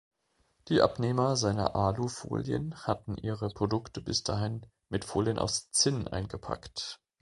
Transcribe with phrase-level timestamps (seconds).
[0.69, 6.99] Die Abnehmer seiner Alu-Folien hatten ihre Produkte bis dahin mit Folien aus Zinn eingepackt.